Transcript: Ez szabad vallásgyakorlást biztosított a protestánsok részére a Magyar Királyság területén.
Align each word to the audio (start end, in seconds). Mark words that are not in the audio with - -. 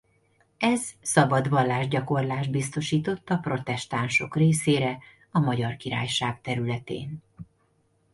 Ez 0.57 0.91
szabad 1.01 1.49
vallásgyakorlást 1.49 2.51
biztosított 2.51 3.29
a 3.29 3.37
protestánsok 3.37 4.35
részére 4.35 4.97
a 5.31 5.39
Magyar 5.39 5.75
Királyság 5.75 6.41
területén. 6.41 7.21